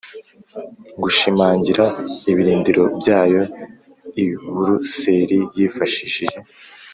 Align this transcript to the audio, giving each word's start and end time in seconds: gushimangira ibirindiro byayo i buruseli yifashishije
gushimangira 1.01 1.85
ibirindiro 2.31 2.83
byayo 2.99 3.41
i 4.23 4.25
buruseli 4.53 5.37
yifashishije 5.57 6.37